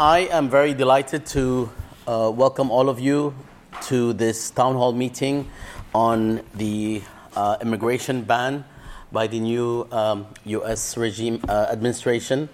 [0.00, 1.68] I am very delighted to
[2.08, 3.34] uh, welcome all of you
[3.88, 5.50] to this town hall meeting
[5.94, 7.02] on the
[7.36, 8.64] uh, immigration ban
[9.12, 10.96] by the new um, U.S.
[10.96, 12.48] regime uh, administration.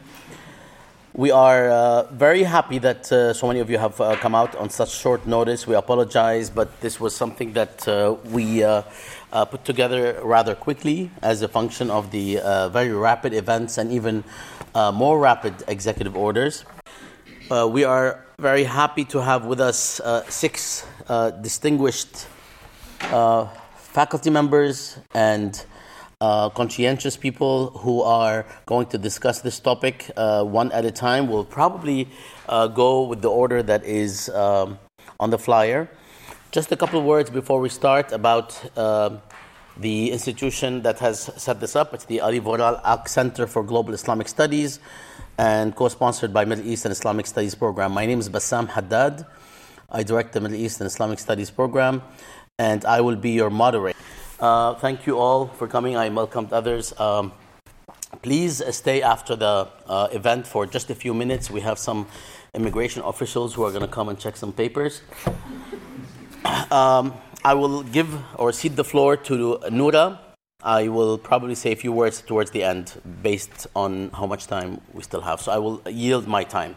[1.12, 4.56] We are uh, very happy that uh, so many of you have uh, come out
[4.56, 5.68] on such short notice.
[5.68, 7.86] We apologize, but this was something that
[8.24, 8.64] we
[9.30, 12.40] put together rather quickly as a function of the
[12.72, 14.24] very rapid events and even
[14.74, 16.64] more rapid executive orders.
[17.50, 20.84] We are very happy to have with us six
[21.40, 22.26] distinguished
[22.98, 25.64] faculty members and
[26.20, 31.28] uh, conscientious people who are going to discuss this topic uh, one at a time.
[31.28, 32.08] We'll probably
[32.48, 34.78] uh, go with the order that is um,
[35.20, 35.88] on the flyer.
[36.50, 38.60] Just a couple of words before we start about
[39.78, 41.92] the institution that has set this up.
[41.92, 44.80] It's the Ali Vural Ak Center for Global Islamic Studies
[45.38, 47.92] and co sponsored by Middle East and Islamic Studies Program.
[47.92, 49.26] My name is Bassam Haddad.
[49.90, 52.02] I direct the Middle East and Islamic Studies Program,
[52.58, 53.98] and I will be your moderator.
[54.40, 55.96] Uh, thank you all for coming.
[55.96, 56.98] I welcomed others.
[56.98, 57.32] Um,
[58.22, 61.50] please stay after the uh, event for just a few minutes.
[61.50, 62.06] We have some
[62.54, 65.02] immigration officials who are going to come and check some papers.
[66.70, 67.14] Um,
[67.44, 70.20] I will give or cede the floor to Noura.
[70.66, 74.80] I will probably say a few words towards the end based on how much time
[74.92, 75.40] we still have.
[75.40, 76.76] So I will yield my time.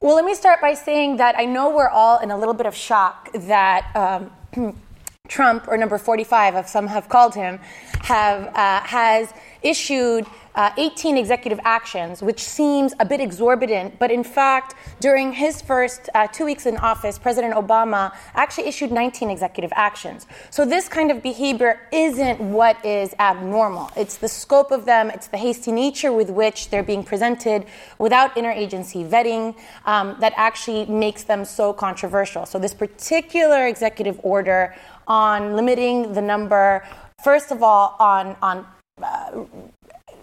[0.00, 2.66] Well, let me start by saying that I know we're all in a little bit
[2.66, 3.90] of shock that.
[3.96, 4.74] Um,
[5.28, 7.60] Trump, or number 45, as some have called him,
[8.02, 10.26] have, uh, has issued
[10.58, 13.96] uh, 18 executive actions, which seems a bit exorbitant.
[13.98, 18.90] But in fact, during his first uh, two weeks in office, President Obama actually issued
[18.90, 20.26] 19 executive actions.
[20.50, 23.90] So this kind of behavior isn't what is abnormal.
[23.96, 27.66] It's the scope of them, it's the hasty nature with which they're being presented
[27.98, 29.56] without interagency vetting
[29.86, 32.46] um, that actually makes them so controversial.
[32.46, 34.74] So this particular executive order
[35.08, 36.86] on limiting the number,
[37.24, 38.66] first of all, on, on
[39.02, 39.44] uh,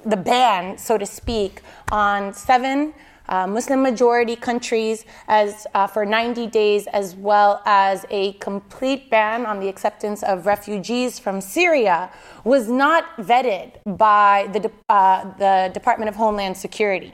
[0.06, 1.62] the ban, so to speak,
[1.92, 2.94] on seven
[3.28, 9.46] uh, Muslim majority countries as uh, for 90 days, as well as a complete ban
[9.46, 12.12] on the acceptance of refugees from Syria,
[12.44, 17.14] was not vetted by the, uh, the Department of Homeland Security.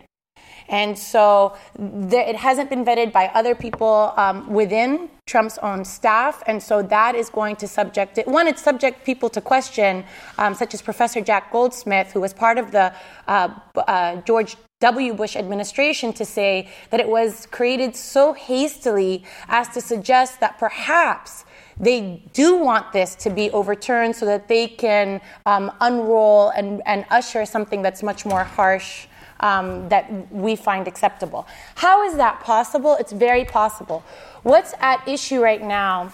[0.71, 6.41] And so there, it hasn't been vetted by other people um, within Trump's own staff.
[6.47, 8.27] And so that is going to subject it.
[8.27, 10.03] One, it's subject people to question,
[10.37, 12.93] um, such as Professor Jack Goldsmith, who was part of the
[13.27, 15.13] uh, uh, George W.
[15.13, 21.45] Bush administration, to say that it was created so hastily as to suggest that perhaps
[21.79, 27.05] they do want this to be overturned so that they can um, unroll and, and
[27.09, 29.07] usher something that's much more harsh
[29.41, 31.47] um, that we find acceptable.
[31.75, 32.95] How is that possible?
[32.99, 34.03] It's very possible.
[34.43, 36.13] What's at issue right now?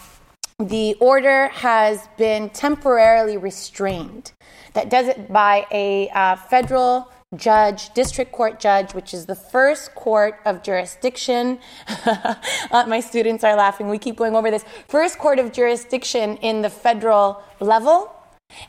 [0.60, 4.32] The order has been temporarily restrained.
[4.74, 9.94] That does it by a uh, federal judge, district court judge, which is the first
[9.94, 11.60] court of jurisdiction.
[12.06, 12.36] uh,
[12.88, 13.90] my students are laughing.
[13.90, 14.66] We keep going over this.
[14.88, 18.17] First court of jurisdiction in the federal level.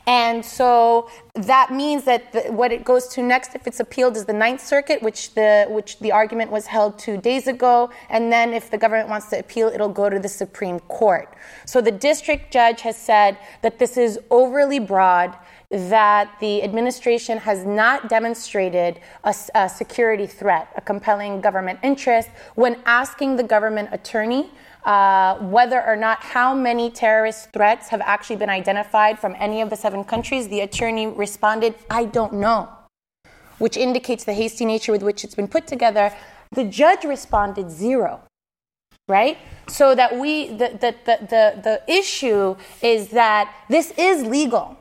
[0.05, 4.25] And so that means that the, what it goes to next, if it's appealed, is
[4.25, 7.89] the Ninth Circuit, which the which the argument was held two days ago.
[8.09, 11.33] And then, if the government wants to appeal, it'll go to the Supreme Court.
[11.65, 15.35] So the district judge has said that this is overly broad,
[15.69, 22.81] that the administration has not demonstrated a, a security threat, a compelling government interest, when
[22.85, 24.51] asking the government attorney
[24.85, 29.69] uh, whether or not how many terrorist threats have actually been identified from any of
[29.69, 30.47] the seven countries.
[30.47, 32.69] The attorney responded, I don't know,
[33.57, 36.13] which indicates the hasty nature with which it's been put together.
[36.51, 38.21] The judge responded, zero.
[39.07, 39.37] Right?
[39.67, 44.78] So that we, the, the, the, the, the issue is that this is legal.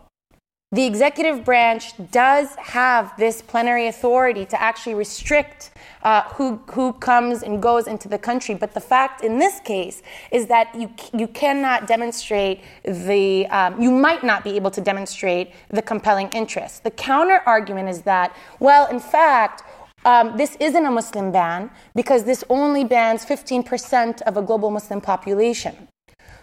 [0.70, 5.70] The executive branch does have this plenary authority to actually restrict
[6.02, 8.54] uh, who, who comes and goes into the country.
[8.54, 13.90] But the fact in this case is that you, you cannot demonstrate the, um, you
[13.90, 16.84] might not be able to demonstrate the compelling interest.
[16.84, 19.62] The counter argument is that, well, in fact,
[20.04, 25.00] um, this isn't a Muslim ban because this only bans 15% of a global Muslim
[25.00, 25.87] population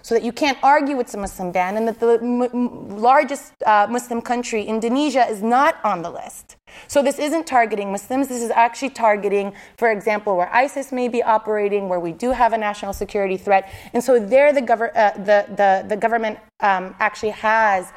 [0.05, 3.87] so that you can't argue it's a Muslim ban, and that the m- largest uh,
[3.89, 6.57] Muslim country, Indonesia, is not on the list.
[6.87, 8.27] So this isn't targeting Muslims.
[8.27, 12.53] This is actually targeting, for example, where ISIS may be operating, where we do have
[12.53, 13.73] a national security threat.
[13.93, 17.91] And so there, the, gov- uh, the, the, the government um, actually has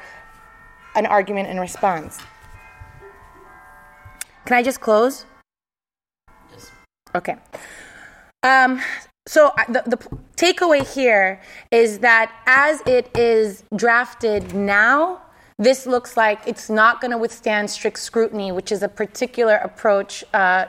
[0.95, 2.17] an argument in response.
[4.45, 5.27] Can I just close?
[6.51, 6.71] Yes.
[7.13, 7.35] Okay.
[8.41, 8.81] Um,
[9.29, 9.97] so the, the
[10.37, 11.39] takeaway here
[11.69, 15.21] is that as it is drafted now,
[15.59, 20.23] this looks like it's not going to withstand strict scrutiny, which is a particular approach
[20.33, 20.65] uh,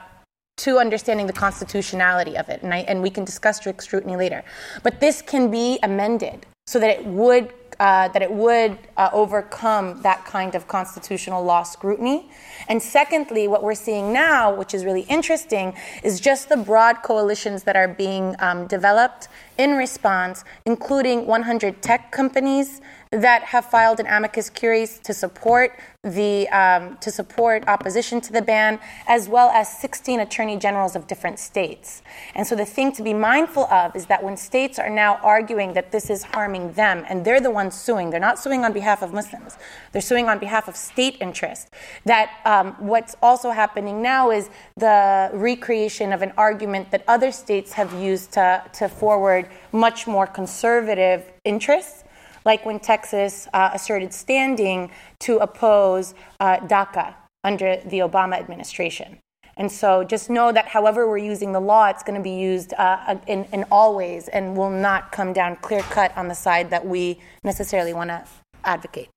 [0.57, 2.61] to understanding the constitutionality of it.
[2.61, 4.43] And, I, and we can discuss strict scrutiny later.
[4.83, 7.51] But this can be amended so that it would
[7.81, 12.29] uh, that it would uh, overcome that kind of constitutional law scrutiny.
[12.67, 15.73] And secondly, what we're seeing now, which is really interesting,
[16.03, 22.11] is just the broad coalitions that are being um, developed in response, including 100 tech
[22.11, 28.31] companies that have filed an amicus curiae to support the um, to support opposition to
[28.31, 32.01] the ban, as well as 16 attorney generals of different states.
[32.35, 35.73] And so the thing to be mindful of is that when states are now arguing
[35.73, 39.01] that this is harming them, and they're the ones suing, they're not suing on behalf
[39.01, 39.57] of Muslims,
[39.91, 41.69] they're suing on behalf of state interests.
[42.05, 47.73] That um, what's also happening now is the recreation of an argument that other states
[47.73, 52.05] have used to to forward much more conservative interests
[52.45, 59.19] like when Texas uh, asserted standing to oppose uh, DACA under the Obama administration.
[59.57, 62.73] And so just know that however we're using the law, it's going to be used
[62.73, 66.69] uh, in, in all ways and will not come down clear cut on the side
[66.69, 68.23] that we necessarily want to
[68.63, 69.09] advocate.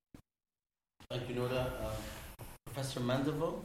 [1.09, 1.71] Thank you, Noura.
[1.81, 1.89] Uh,
[2.65, 3.61] Professor Mandaville?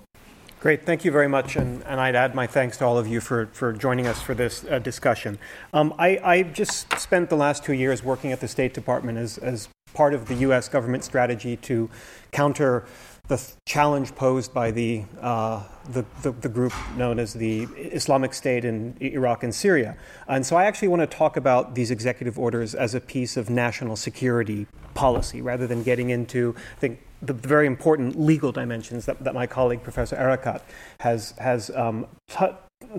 [0.60, 3.22] Great, thank you very much, and, and, I'd add my thanks to all of you
[3.22, 5.38] for, for joining us for this uh, discussion.
[5.72, 9.38] Um, I, I just spent the last two years working at the State Department as,
[9.38, 10.68] as part of the U.S.
[10.68, 11.88] government strategy to
[12.30, 12.84] counter
[13.28, 18.66] the challenge posed by the, uh, the, the, the, group known as the Islamic State
[18.66, 19.96] in Iraq and Syria.
[20.28, 23.48] And so I actually want to talk about these executive orders as a piece of
[23.48, 29.22] national security policy rather than getting into, I think, the very important legal dimensions that,
[29.24, 30.62] that my colleague Professor Erakat
[31.00, 32.46] has has um, t-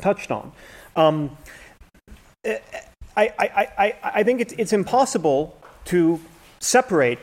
[0.02, 0.52] touched on.
[0.96, 1.38] Um,
[2.46, 2.54] I,
[3.18, 6.20] I, I, I think it's, it's impossible to
[6.60, 7.20] separate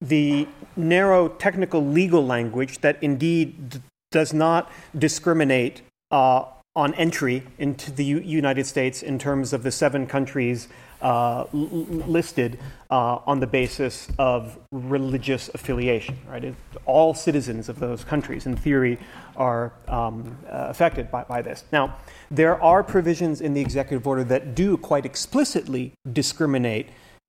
[0.00, 0.46] the
[0.76, 3.80] narrow technical legal language that indeed d-
[4.10, 6.44] does not discriminate uh,
[6.74, 10.68] on entry into the U- United States in terms of the seven countries
[11.02, 11.68] uh, l-
[12.06, 12.58] listed
[12.90, 16.18] uh, on the basis of religious affiliation.
[16.28, 16.54] Right, it,
[16.86, 18.98] all citizens of those countries, in theory,
[19.36, 21.64] are um, uh, affected by, by this.
[21.72, 21.96] Now,
[22.30, 26.88] there are provisions in the executive order that do quite explicitly discriminate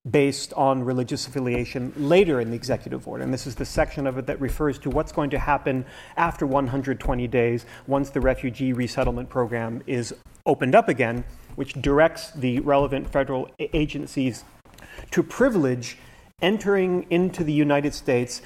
[0.10, 3.24] based on religious affiliation later in the executive order.
[3.24, 5.86] And this is the section of it that refers to what's going to happen
[6.16, 11.24] after 120 days once the refugee resettlement program is opened up again
[11.60, 14.46] which directs the relevant federal agencies
[15.12, 15.98] to privilege
[16.42, 18.42] entering into the United States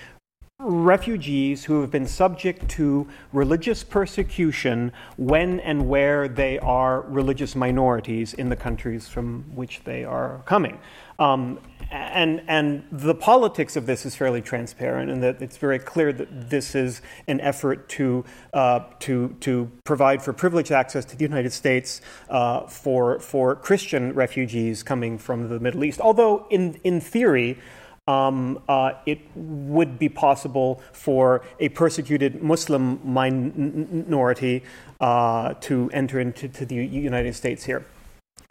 [0.59, 8.33] refugees who have been subject to religious persecution when and where they are religious minorities
[8.33, 10.79] in the countries from which they are coming.
[11.23, 11.59] Um,
[11.91, 16.49] and, and the politics of this is fairly transparent, and that it's very clear that
[16.49, 21.53] this is an effort to, uh, to, to provide for privileged access to the United
[21.53, 26.01] States uh, for, for Christian refugees coming from the Middle East.
[26.01, 27.59] Although, in, in theory,
[28.07, 34.63] um, uh, it would be possible for a persecuted Muslim minority
[34.99, 37.85] uh, to enter into the United States here.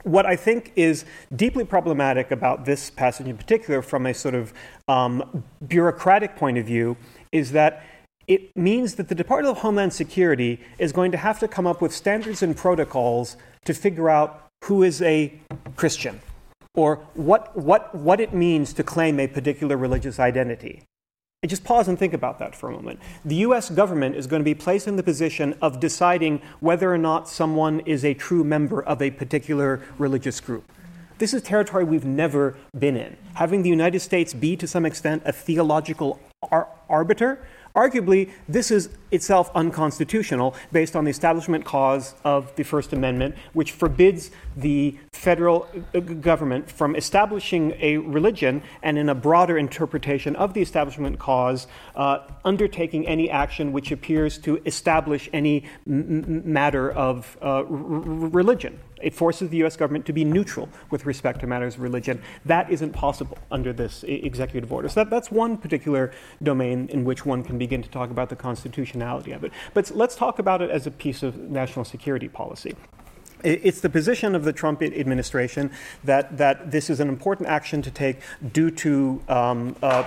[0.04, 1.04] What I think is
[1.34, 4.52] deeply problematic about this passage in particular, from a sort of
[4.88, 6.96] um, bureaucratic point of view,
[7.30, 7.84] is that
[8.26, 11.80] it means that the Department of Homeland Security is going to have to come up
[11.80, 15.32] with standards and protocols to figure out who is a
[15.76, 16.20] Christian
[16.74, 20.82] or what, what, what it means to claim a particular religious identity.
[21.42, 23.00] And just pause and think about that for a moment.
[23.24, 26.98] The US government is going to be placed in the position of deciding whether or
[26.98, 30.70] not someone is a true member of a particular religious group.
[31.18, 33.16] This is territory we've never been in.
[33.34, 36.20] Having the United States be, to some extent, a theological
[36.52, 42.92] ar- arbiter Arguably, this is itself unconstitutional based on the Establishment Clause of the First
[42.92, 49.56] Amendment, which forbids the federal uh, government from establishing a religion and, in a broader
[49.56, 56.52] interpretation of the Establishment Clause, uh, undertaking any action which appears to establish any m-
[56.52, 58.78] matter of uh, r- religion.
[59.02, 62.22] It forces the US government to be neutral with respect to matters of religion.
[62.44, 64.88] That isn't possible under this executive order.
[64.88, 68.36] So that, that's one particular domain in which one can begin to talk about the
[68.36, 69.52] constitutionality of it.
[69.74, 72.74] But let's talk about it as a piece of national security policy.
[73.42, 75.70] It's the position of the Trump administration
[76.04, 78.18] that, that this is an important action to take
[78.52, 80.04] due to um, uh,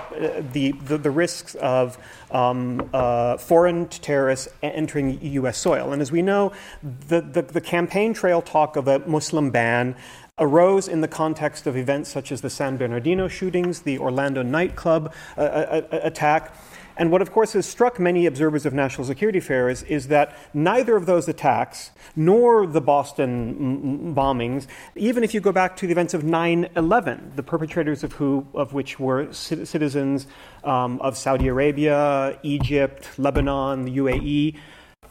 [0.52, 1.98] the, the, the, risks of
[2.30, 5.58] um, uh, foreign terrorists entering U.S.
[5.58, 5.92] soil.
[5.92, 6.52] And as we know,
[6.82, 9.96] the, the, the campaign trail talk of a Muslim ban
[10.38, 15.12] arose in the context of events such as the San Bernardino shootings, the Orlando nightclub
[15.36, 16.54] uh, uh, uh attack.
[16.98, 20.96] And what, of course, has struck many observers of national security affairs is that neither
[20.96, 26.14] of those attacks, nor the Boston bombings, even if you go back to the events
[26.14, 30.26] of 9 11, the perpetrators of, who, of which were citizens
[30.64, 34.56] um, of Saudi Arabia, Egypt, Lebanon, the UAE,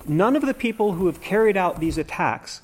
[0.08, 2.62] none of the people who have carried out these attacks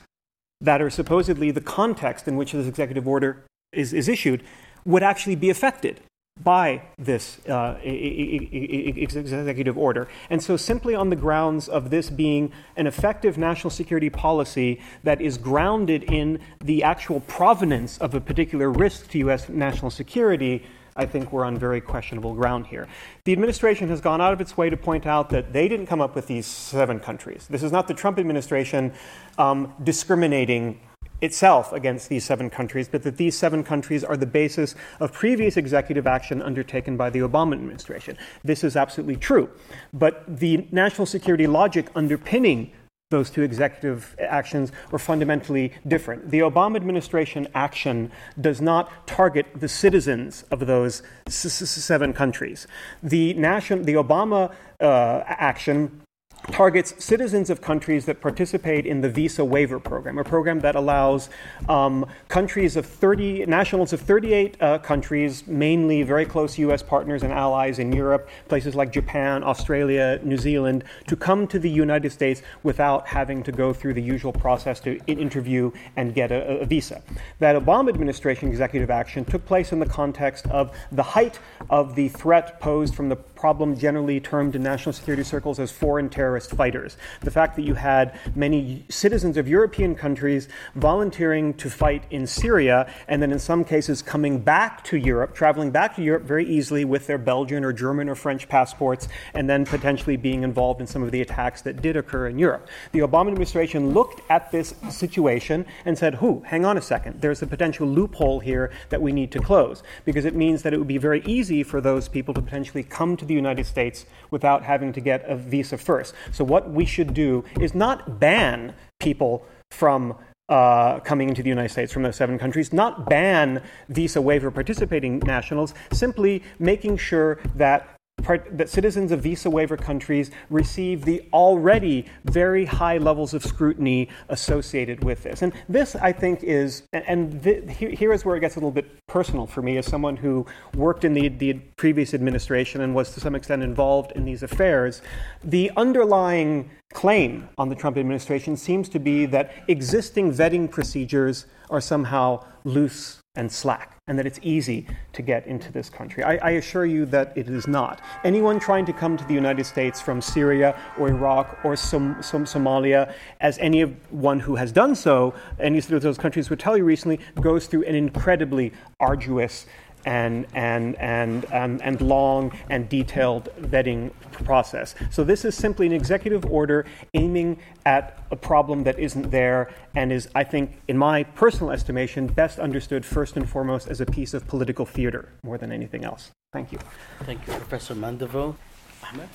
[0.62, 4.44] that are supposedly the context in which this executive order is, is issued
[4.84, 6.00] would actually be affected
[6.44, 10.08] by this uh, executive order.
[10.30, 15.22] And so, simply on the grounds of this being an effective national security policy that
[15.22, 19.50] is grounded in the actual provenance of a particular risk to U.S.
[19.50, 20.64] national security,
[20.96, 22.88] I think we're on very questionable ground here.
[23.24, 26.02] The administration has gone out of its way to point out that they didn't come
[26.02, 27.48] up with these seven countries.
[27.50, 28.94] This is not the Trump administration
[29.38, 30.82] um, discriminating
[31.22, 35.58] itself against these seven countries, but that these seven countries are the basis of previous
[35.58, 38.18] executive action undertaken by the Obama administration.
[38.44, 39.50] This is absolutely true.
[39.94, 42.72] But the national security logic underpinning
[43.12, 46.32] those two executive actions were fundamentally different.
[46.32, 48.10] The Obama administration action
[48.40, 52.68] does not target the citizens of those seven countries.
[53.04, 56.02] The, national, the Obama uh, action
[56.50, 61.30] targets citizens of countries that participate in the visa waiver program, a program that allows
[61.70, 66.82] um, countries of 30, nationals of 38 uh, countries, mainly very close U.S.
[66.82, 71.70] partners and allies in Europe, places like Japan, Australia, New Zealand, to come to the
[71.70, 76.60] United States without having to go through the usual process to interview and get a,
[76.60, 77.02] a visa.
[77.40, 82.10] That Obama administration executive action took place in the context of the height of the
[82.10, 86.96] threat posed from the problem generally termed in national security circles as foreign terrorist fighters.
[87.22, 92.88] The fact that you had many citizens of European countries volunteering to fight in Syria,
[93.08, 96.86] and then in some cases coming back to Europe, traveling back to Europe very easily
[96.86, 101.02] with their Belgian or German or French passports, and then potentially being involved in some
[101.02, 102.68] of the attacks that did occur in Europe.
[102.92, 107.42] The Obama administration looked at this situation and said, Who, hang on a second, there's
[107.42, 110.88] a potential loophole here that we need to close, because it means that it would
[110.88, 114.92] be very easy for those people to potentially come to the United States without having
[114.94, 116.14] to get a visa first.
[116.32, 120.16] So, what we should do is not ban people from
[120.50, 125.20] uh, coming into the United States from those seven countries, not ban visa waiver participating
[125.20, 127.88] nationals, simply making sure that
[128.22, 134.10] part, that citizens of visa waiver countries receive the already very high levels of scrutiny
[134.30, 135.42] associated with this.
[135.42, 139.48] And this, I think, is, and here is where it gets a little bit personal
[139.48, 143.36] for me as someone who worked in the, the previous administration and was to some
[143.36, 145.02] extent involved in these affairs.
[145.44, 151.82] The underlying claim on the Trump administration seems to be that existing vetting procedures are
[151.82, 156.22] somehow loose and slack, and that it's easy to get into this country.
[156.22, 158.02] I, I, assure you that it is not.
[158.26, 162.44] Anyone trying to come to the United States from Syria or Iraq or Som- Som-
[162.44, 167.22] Somalia, as anyone who has done so, any of those countries would tell you recently,
[167.40, 169.66] goes through an incredibly arduous
[170.06, 174.96] and, and, and, um, and long and detailed vetting process.
[175.10, 180.12] So, this is simply an executive order aiming at a problem that isn't there and
[180.12, 184.34] is, I think, in my personal estimation, best understood first and foremost as a piece
[184.34, 186.32] of political theater more than anything else.
[186.54, 186.80] Thank you.
[187.24, 188.56] Thank you, Professor Mandaville.
[189.04, 189.30] Ahmet?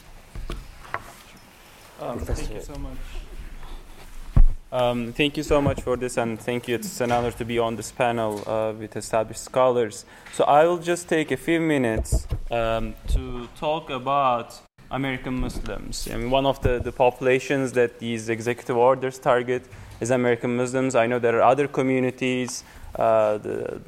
[2.00, 2.98] Um, thank you so much.
[4.72, 6.74] Um, thank you so much for this, and thank you.
[6.74, 10.04] It's an honor to be on this panel uh, with established scholars.
[10.32, 16.08] So I will just take a few minutes um, to talk about American Muslims.
[16.12, 19.62] I mean, one of the, the populations that these executive orders target
[20.00, 20.96] is American Muslims.
[20.96, 22.64] I know there are other communities,
[22.96, 23.80] uh, the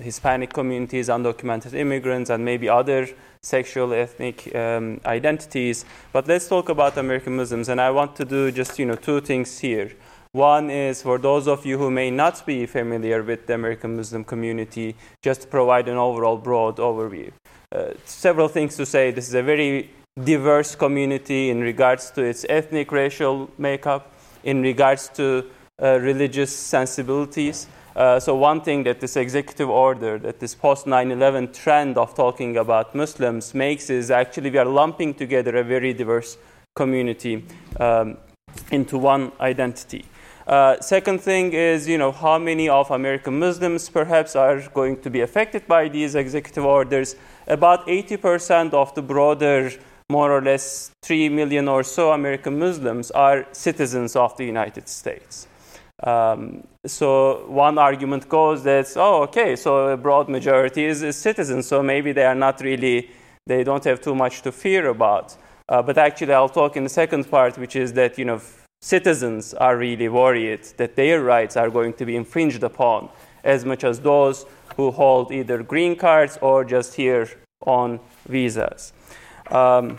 [0.00, 3.06] Hispanic communities, undocumented immigrants, and maybe other
[3.44, 5.84] sexual, ethnic um, identities.
[6.12, 9.20] But let's talk about American Muslims, and I want to do just you know two
[9.20, 9.92] things here.
[10.32, 14.24] One is for those of you who may not be familiar with the American Muslim
[14.24, 17.30] community, just to provide an overall broad overview.
[17.70, 19.10] Uh, several things to say.
[19.10, 19.90] This is a very
[20.22, 25.50] diverse community in regards to its ethnic, racial makeup, in regards to
[25.82, 27.66] uh, religious sensibilities.
[27.96, 32.56] Uh, so one thing that this executive order, that this post 9/11 trend of talking
[32.56, 36.36] about Muslims makes is actually we are lumping together a very diverse
[36.76, 37.44] community
[37.80, 38.16] um,
[38.70, 40.04] into one identity.
[40.46, 45.10] Uh, second thing is, you know, how many of American Muslims perhaps are going to
[45.10, 47.16] be affected by these executive orders.
[47.46, 49.70] About 80% of the broader,
[50.10, 55.48] more or less 3 million or so American Muslims are citizens of the United States.
[56.02, 61.66] Um, so one argument goes that, oh, okay, so a broad majority is, is, citizens,
[61.66, 63.10] so maybe they are not really,
[63.46, 65.36] they don't have too much to fear about.
[65.68, 68.40] Uh, but actually, I'll talk in the second part, which is that, you know,
[68.82, 73.08] citizens are really worried that their rights are going to be infringed upon
[73.44, 74.44] as much as those
[74.76, 77.28] who hold either green cards or just here
[77.66, 78.92] on visas.
[79.50, 79.96] Um,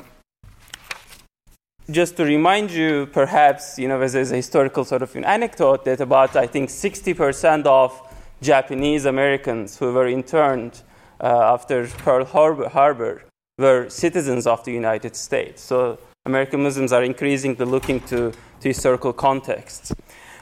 [1.90, 6.02] just to remind you, perhaps, you know, as, a historical sort of an anecdote, that
[6.02, 8.02] about, I think, 60% of
[8.42, 10.82] Japanese Americans who were interned
[11.22, 13.24] uh, after Pearl Harbor, Harbor
[13.58, 15.62] were citizens of the United States.
[15.62, 19.94] So American Muslims are increasingly looking to, to historical contexts.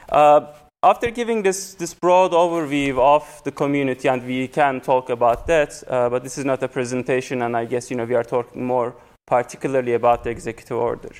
[0.08, 0.46] Uh,
[0.82, 5.82] after giving this, this broad overview of the community, and we can talk about that,
[5.88, 8.64] uh, but this is not a presentation, and I guess you know we are talking
[8.66, 8.94] more
[9.26, 11.10] particularly about the executive order.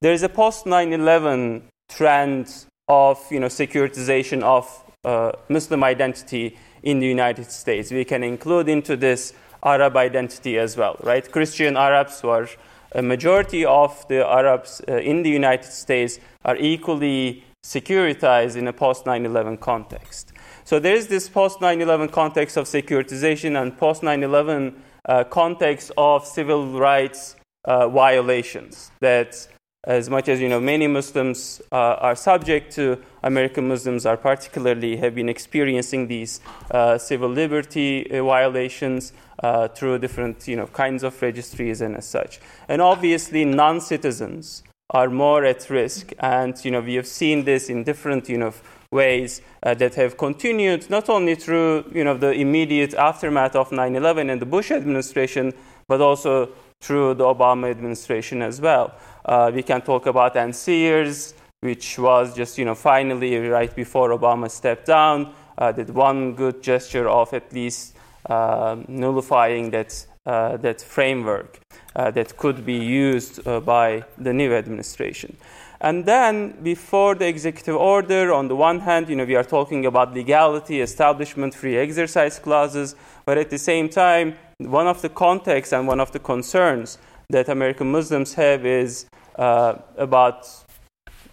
[0.00, 4.64] There is a post 9/11 trend of you know securitization of
[5.04, 7.90] uh, Muslim identity in the United States.
[7.90, 11.30] We can include into this Arab identity as well, right?
[11.30, 12.48] Christian Arabs were
[12.94, 18.72] a majority of the Arabs uh, in the United States are equally securitized in a
[18.72, 20.32] post 9 11 context.
[20.64, 25.24] So there is this post 9 11 context of securitization and post 9 11 uh,
[25.24, 29.48] context of civil rights uh, violations that
[29.84, 34.96] as much as you know many muslims uh, are subject to american muslims are particularly
[34.96, 36.40] have been experiencing these
[36.70, 42.06] uh, civil liberty uh, violations uh, through different you know, kinds of registries and as
[42.06, 42.40] such.
[42.68, 46.12] And obviously, non citizens are more at risk.
[46.18, 48.54] And you know, we have seen this in different you know,
[48.90, 53.96] ways uh, that have continued not only through you know, the immediate aftermath of 9
[53.96, 55.52] 11 and the Bush administration,
[55.88, 56.50] but also
[56.82, 58.92] through the Obama administration as well.
[59.24, 64.50] Uh, we can talk about NSEERS, which was just you know, finally right before Obama
[64.50, 67.94] stepped down, uh, did one good gesture of at least
[68.28, 71.60] uh, nullifying that, uh, that framework
[71.94, 75.36] uh, that could be used by the new administration.
[75.80, 79.84] And then, before the executive order, on the one hand, you know, we are talking
[79.84, 84.36] about legality, establishment, free exercise clauses, but at the same time,
[84.70, 86.98] one of the contexts and one of the concerns
[87.30, 90.48] that American Muslims have is uh, about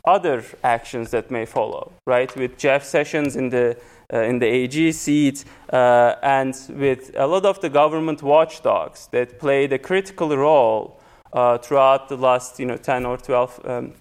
[0.05, 2.33] other actions that may follow, right?
[2.35, 3.77] With Jeff Sessions in the
[4.11, 9.37] uh, in the AG seat, uh, and with a lot of the government watchdogs that
[9.37, 10.99] played a critical role
[11.31, 13.93] uh, throughout the last, you know, 10 or 12, um,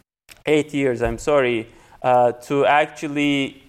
[0.47, 1.69] eight years, I'm sorry,
[2.03, 3.65] to actually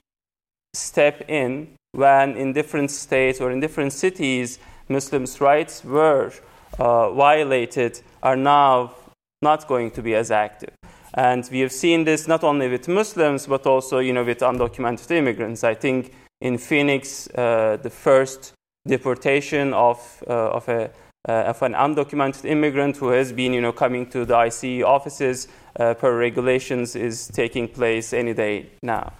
[0.73, 6.31] step in when in different states or in different cities Muslims' rights were
[6.79, 8.93] uh, violated are now
[9.41, 10.73] not going to be as active.
[11.13, 15.09] And we have seen this not only with Muslims, but also you know, with undocumented
[15.11, 15.63] immigrants.
[15.63, 18.53] I think in Phoenix uh, the first
[18.87, 20.91] deportation of, uh, of, a,
[21.27, 25.47] uh, of an undocumented immigrant who has been you know, coming to the ICE offices
[25.75, 29.13] per regulations is taking place any day now.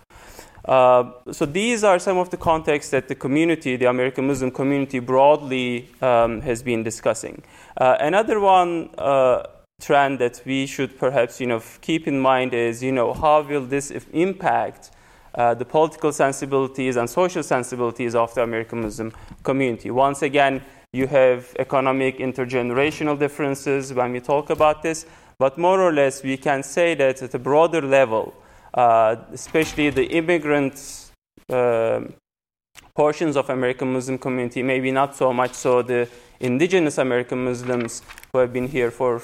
[0.70, 5.00] Uh, so these are some of the contexts that the community, the American Muslim community,
[5.00, 7.42] broadly um, has been discussing.
[7.76, 9.42] Uh, another one uh,
[9.82, 13.66] trend that we should perhaps you know keep in mind is you know how will
[13.66, 14.92] this impact
[15.34, 19.90] uh, the political sensibilities and social sensibilities of the American Muslim community.
[19.90, 20.62] Once again,
[20.94, 25.08] you have economic intergenerational differences when we talk about this,
[25.40, 28.36] but more or less we can say that at a broader level,
[28.74, 31.12] uh, especially the immigrant
[31.50, 32.02] uh,
[32.96, 36.08] portions of American Muslim community, maybe not so much so the
[36.40, 38.02] indigenous American Muslims
[38.32, 39.22] who have been here for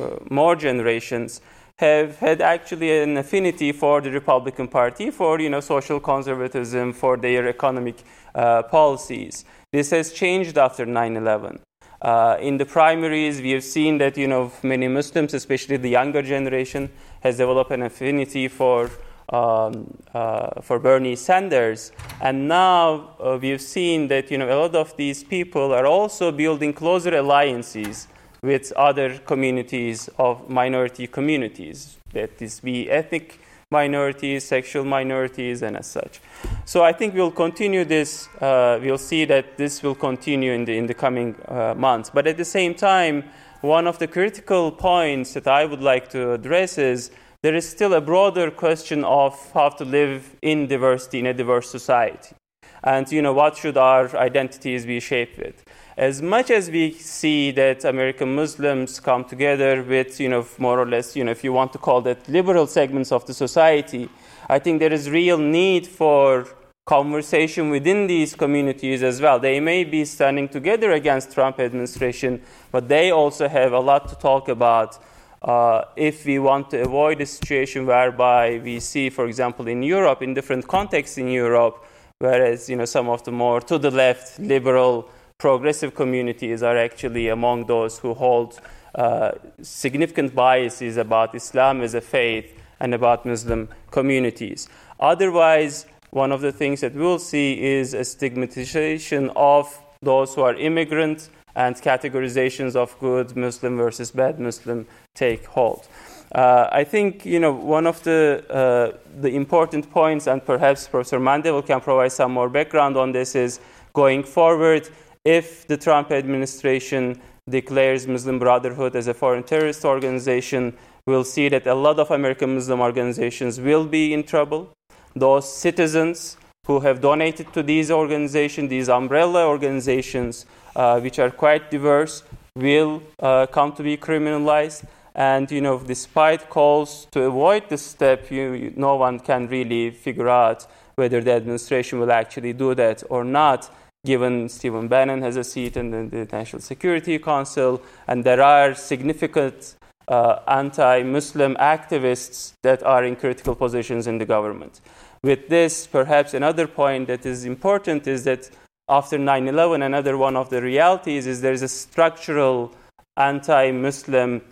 [0.00, 1.40] uh, more generations,
[1.78, 7.16] have had actually an affinity for the Republican Party, for you know social conservatism, for
[7.16, 7.96] their economic
[8.34, 9.44] uh, policies.
[9.72, 11.58] This has changed after 9/11.
[12.00, 16.22] Uh, in the primaries, we have seen that you know many Muslims, especially the younger
[16.22, 16.90] generation,
[17.24, 18.90] has developed an affinity for
[19.30, 24.58] um, uh, for Bernie Sanders, and now uh, we have seen that you know a
[24.60, 28.06] lot of these people are also building closer alliances
[28.42, 35.86] with other communities of minority communities, that is, be ethnic minorities, sexual minorities, and as
[35.86, 36.20] such.
[36.66, 38.28] So I think we'll continue this.
[38.40, 42.10] Uh, we'll see that this will continue in the in the coming uh, months.
[42.10, 43.24] But at the same time,
[43.64, 47.94] one of the critical points that I would like to address is there is still
[47.94, 52.34] a broader question of how to live in diversity in a diverse society.
[52.82, 55.64] And you know, what should our identities be shaped with?
[55.96, 60.86] As much as we see that American Muslims come together with, you know, more or
[60.86, 64.10] less, you know, if you want to call that liberal segments of the society,
[64.50, 66.46] I think there is real need for
[66.86, 69.38] conversation within these communities as well.
[69.38, 74.16] They may be standing together against Trump administration, but they also have a lot to
[74.16, 74.98] talk about
[75.40, 80.22] uh, if we want to avoid a situation whereby we see, for example, in Europe,
[80.22, 81.84] in different contexts in Europe,
[82.18, 87.28] whereas you know some of the more to the left liberal progressive communities are actually
[87.28, 88.60] among those who hold
[88.94, 94.68] uh, significant biases about Islam as a faith and about Muslim communities.
[95.00, 99.66] Otherwise, one of the things that we'll see is a stigmatization of
[100.00, 105.86] those who are immigrants and categorizations of good Muslim versus bad Muslim take hold.
[106.32, 111.20] Uh, I think you know one of the uh, the important points, and perhaps Professor
[111.20, 113.60] Mandaville can provide some more background on this, is
[113.92, 114.88] going forward.
[115.24, 121.66] If the Trump administration declares Muslim Brotherhood as a foreign terrorist organization, we'll see that
[121.66, 124.74] a lot of American Muslim organizations will be in trouble.
[125.14, 131.70] Those citizens who have donated to these organizations, these umbrella organizations, uh, which are quite
[131.70, 132.22] diverse,
[132.56, 134.84] will uh, come to be criminalized.
[135.14, 139.90] And you know, despite calls to avoid this step, you, you, no one can really
[139.90, 143.72] figure out whether the administration will actually do that or not.
[144.04, 148.74] Given Stephen Bannon has a seat in the, the National Security Council, and there are
[148.74, 149.76] significant
[150.08, 154.80] uh, anti-Muslim activists that are in critical positions in the government.
[155.22, 158.50] With this, perhaps another point that is important is that
[158.88, 162.74] after 9 11, another one of the realities is there is a structural
[163.16, 164.42] anti Muslim,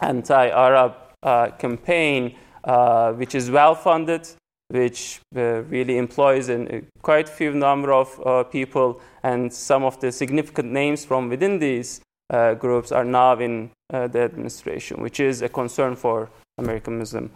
[0.00, 4.26] anti Arab uh, campaign uh, which is well funded,
[4.68, 10.10] which uh, really employs a quite few number of uh, people, and some of the
[10.10, 15.42] significant names from within these uh, groups are now in uh, the administration, which is
[15.42, 17.30] a concern for American Muslim,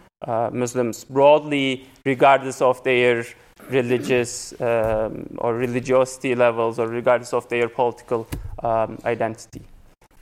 [0.53, 3.25] Muslims broadly, regardless of their
[3.71, 8.27] religious um, or religiosity levels or regardless of their political
[8.63, 9.63] um, identity.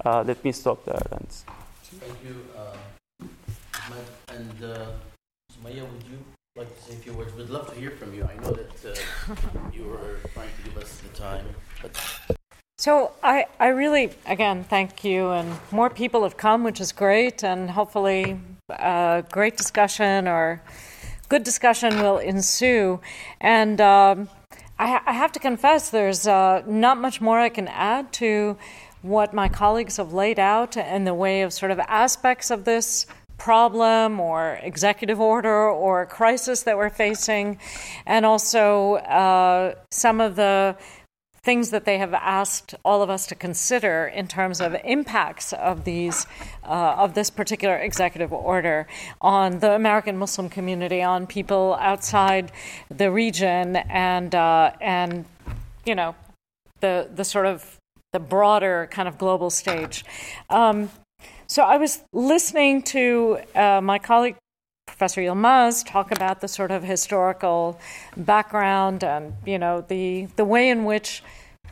[0.05, 1.03] Uh, let me stop there.
[1.13, 2.37] And Thank you.
[2.57, 2.77] Uh,
[4.29, 4.87] and uh,
[5.53, 6.19] Sumaiya, would you
[6.57, 7.35] like to say a few words?
[7.35, 8.25] We'd love to hear from you.
[8.25, 9.35] I know that uh,
[9.73, 11.47] you were trying to give us the time.
[11.81, 11.97] But
[12.79, 15.31] so I, I really, again, thank you.
[15.31, 17.43] And more people have come, which is great.
[17.43, 20.63] And hopefully, a uh, great discussion or
[21.29, 23.01] good discussion will ensue.
[23.41, 24.29] And um,
[24.79, 28.57] I, I, have to confess, there's uh, not much more I can add to
[29.03, 33.07] what my colleagues have laid out in the way of sort of aspects of this
[33.39, 37.59] problem or executive order or crisis that we're facing,
[38.07, 40.77] and also uh, some of the
[41.47, 45.85] things that they have asked all of us to consider in terms of impacts of
[45.85, 46.27] these
[46.65, 48.89] uh, of this particular executive order
[49.21, 52.51] on the American Muslim community, on people outside
[52.91, 55.25] the region, and uh, and
[55.85, 56.17] you know
[56.81, 57.79] the the sort of
[58.13, 60.05] the broader kind of global stage.
[60.51, 60.91] Um,
[61.47, 64.37] so I was listening to uh, my colleague
[64.87, 67.79] Professor Yilmaz talk about the sort of historical
[68.17, 71.23] background and you know the the way in which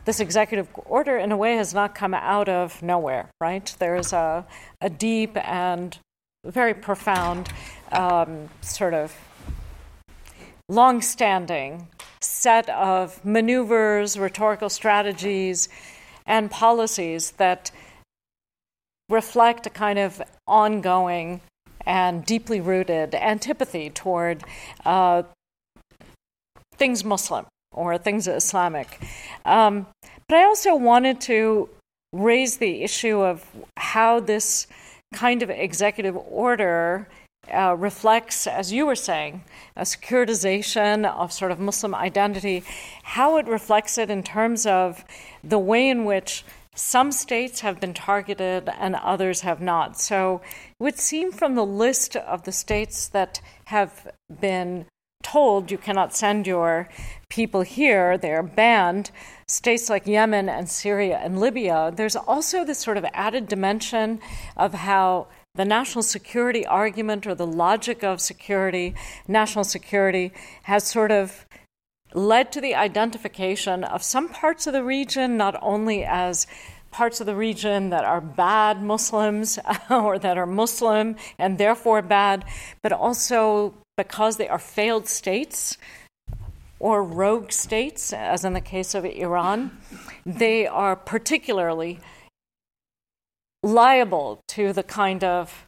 [0.05, 3.75] this executive order in a way has not come out of nowhere, right?
[3.79, 4.45] There's a,
[4.79, 5.97] a deep and
[6.45, 7.49] very profound
[7.91, 9.15] um, sort of
[10.69, 11.87] long-standing
[12.21, 15.69] set of maneuvers, rhetorical strategies,
[16.25, 17.71] and policies that
[19.09, 21.41] reflect a kind of ongoing
[21.85, 24.43] and deeply rooted antipathy toward
[24.85, 25.23] uh,
[26.75, 28.99] things Muslim or things Islamic.
[29.45, 29.87] Um,
[30.27, 31.69] but I also wanted to
[32.13, 33.45] raise the issue of
[33.77, 34.67] how this
[35.13, 37.07] kind of executive order
[37.53, 39.43] uh, reflects, as you were saying,
[39.75, 42.63] a securitization of sort of Muslim identity,
[43.03, 45.03] how it reflects it in terms of
[45.43, 46.43] the way in which
[46.75, 49.99] some states have been targeted and others have not.
[49.99, 50.41] So
[50.79, 54.11] it would seem from the list of the states that have
[54.41, 54.85] been
[55.23, 56.87] told you cannot send your
[57.29, 59.09] people here, they're banned.
[59.47, 64.19] States like Yemen and Syria and Libya, there's also this sort of added dimension
[64.55, 68.93] of how the national security argument or the logic of security,
[69.27, 70.31] national security,
[70.63, 71.45] has sort of
[72.15, 76.47] led to the identification of some parts of the region not only as
[76.89, 82.45] parts of the region that are bad Muslims or that are Muslim and therefore bad,
[82.81, 85.77] but also because they are failed states
[86.79, 89.77] or rogue states, as in the case of Iran,
[90.25, 91.99] they are particularly
[93.63, 95.65] liable to the kind of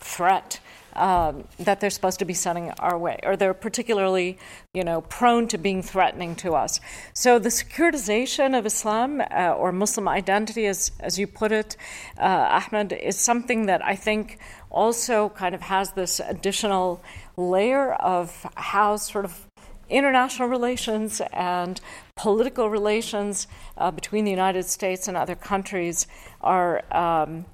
[0.00, 0.60] threat
[0.96, 4.38] um, that they're supposed to be sending our way, or they're particularly,
[4.74, 6.80] you know, prone to being threatening to us.
[7.12, 11.76] So the securitization of Islam uh, or Muslim identity, as as you put it,
[12.18, 14.38] uh, Ahmet, is something that I think
[14.70, 17.02] also kind of has this additional
[17.36, 19.46] layer of how sort of
[19.88, 21.80] international relations and
[22.16, 23.46] political relations
[23.78, 26.06] uh, between the United States and other countries
[26.40, 26.82] are.
[26.94, 27.44] Um,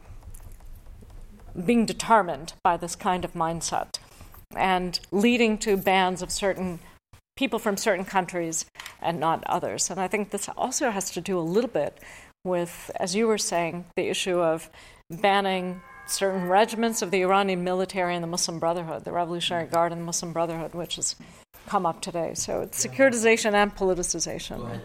[1.64, 3.98] being determined by this kind of mindset
[4.56, 6.78] and leading to bans of certain
[7.36, 8.66] people from certain countries
[9.00, 9.90] and not others.
[9.90, 11.98] And I think this also has to do a little bit
[12.44, 14.68] with, as you were saying, the issue of
[15.10, 20.00] banning certain regiments of the Iranian military and the Muslim Brotherhood, the Revolutionary Guard and
[20.00, 21.16] the Muslim Brotherhood, which has
[21.66, 22.32] come up today.
[22.34, 24.80] So it's securitization and politicization.